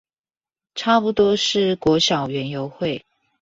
[0.73, 3.05] 差不多是國小園遊會